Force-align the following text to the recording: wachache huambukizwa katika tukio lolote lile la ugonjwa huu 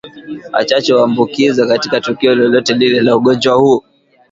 wachache 0.53 0.93
huambukizwa 0.93 1.67
katika 1.67 2.01
tukio 2.01 2.35
lolote 2.35 2.73
lile 2.73 3.01
la 3.01 3.15
ugonjwa 3.17 3.55
huu 3.55 3.83